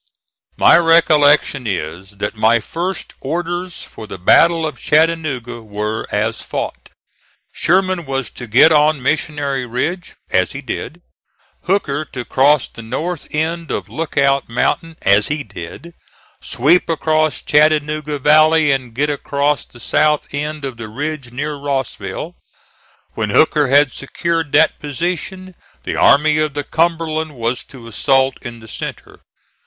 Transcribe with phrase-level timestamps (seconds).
[0.57, 6.89] My recollection is that my first orders for the battle of Chattanooga were as fought.
[7.53, 11.03] Sherman was to get on Missionary Ridge, as he did;
[11.65, 15.93] Hooker to cross the north end of Lookout Mountain, as he did,
[16.41, 22.35] sweep across Chattanooga Valley and get across the south end of the ridge near Rossville.
[23.13, 28.61] When Hooker had secured that position the Army of the Cumberland was to assault in
[28.61, 29.19] the centre.